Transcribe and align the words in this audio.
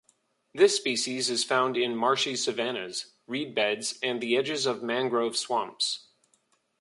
This 0.55 0.77
species 0.77 1.29
is 1.29 1.43
found 1.43 1.77
in 1.77 1.95
marshy 1.95 2.35
savannahs, 2.35 3.13
reedbeds 3.29 3.99
and 4.01 4.19
the 4.19 4.35
edges 4.35 4.65
of 4.65 4.81
mangrove 4.81 5.37
swamps. 5.37 6.07